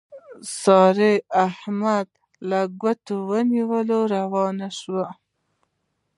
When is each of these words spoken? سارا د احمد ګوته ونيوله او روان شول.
سارا 0.59 0.95
د 1.15 1.21
احمد 1.45 2.07
ګوته 2.81 3.15
ونيوله 3.29 3.95
او 3.97 4.03
روان 4.15 4.57
شول. 4.79 5.07